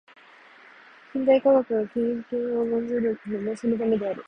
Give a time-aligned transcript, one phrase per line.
[1.13, 1.99] 近代科学が経
[2.31, 4.19] 験を重んずるのもそのためである。